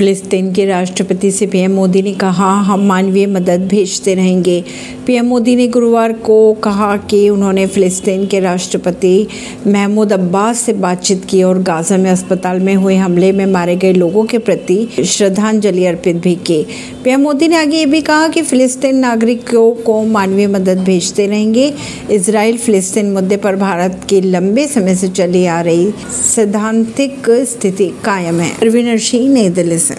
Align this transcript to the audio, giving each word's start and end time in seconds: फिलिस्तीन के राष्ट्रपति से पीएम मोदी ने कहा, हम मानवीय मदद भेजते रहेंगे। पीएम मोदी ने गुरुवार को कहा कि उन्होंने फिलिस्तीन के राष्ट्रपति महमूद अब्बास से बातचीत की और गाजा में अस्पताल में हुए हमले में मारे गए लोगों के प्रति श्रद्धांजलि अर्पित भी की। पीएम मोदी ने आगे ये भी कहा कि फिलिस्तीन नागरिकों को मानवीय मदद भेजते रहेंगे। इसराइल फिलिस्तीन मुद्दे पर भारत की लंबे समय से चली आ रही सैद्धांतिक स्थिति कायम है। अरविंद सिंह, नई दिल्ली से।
फिलिस्तीन 0.00 0.52
के 0.52 0.64
राष्ट्रपति 0.64 1.30
से 1.30 1.46
पीएम 1.46 1.72
मोदी 1.72 2.02
ने 2.02 2.12
कहा, 2.12 2.50
हम 2.60 2.80
मानवीय 2.80 3.26
मदद 3.26 3.66
भेजते 3.68 4.14
रहेंगे। 4.14 4.64
पीएम 5.06 5.26
मोदी 5.26 5.56
ने 5.56 5.68
गुरुवार 5.68 6.12
को 6.12 6.52
कहा 6.52 6.96
कि 6.96 7.28
उन्होंने 7.28 7.66
फिलिस्तीन 7.66 8.26
के 8.26 8.40
राष्ट्रपति 8.40 9.26
महमूद 9.66 10.12
अब्बास 10.12 10.58
से 10.58 10.72
बातचीत 10.72 11.24
की 11.24 11.42
और 11.42 11.62
गाजा 11.62 11.96
में 11.96 12.10
अस्पताल 12.10 12.60
में 12.60 12.74
हुए 12.74 12.96
हमले 12.96 13.32
में 13.32 13.46
मारे 13.46 13.76
गए 13.76 13.92
लोगों 13.92 14.24
के 14.24 14.38
प्रति 14.38 14.88
श्रद्धांजलि 15.04 15.84
अर्पित 15.86 16.16
भी 16.16 16.34
की। 16.34 16.66
पीएम 17.04 17.20
मोदी 17.20 17.48
ने 17.48 17.56
आगे 17.56 17.76
ये 17.76 17.86
भी 17.86 18.00
कहा 18.00 18.28
कि 18.28 18.42
फिलिस्तीन 18.42 18.96
नागरिकों 18.96 19.70
को 19.72 20.04
मानवीय 20.04 20.46
मदद 20.46 20.78
भेजते 20.78 21.26
रहेंगे। 21.26 21.74
इसराइल 22.10 22.58
फिलिस्तीन 22.58 23.12
मुद्दे 23.12 23.36
पर 23.36 23.56
भारत 23.56 24.00
की 24.08 24.20
लंबे 24.20 24.66
समय 24.66 24.94
से 24.94 25.08
चली 25.08 25.46
आ 25.46 25.60
रही 25.60 25.90
सैद्धांतिक 26.34 27.30
स्थिति 27.30 27.92
कायम 28.04 28.40
है। 28.40 28.50
अरविंद 28.50 28.98
सिंह, 28.98 29.32
नई 29.32 29.48
दिल्ली 29.48 29.78
से। 29.78 29.88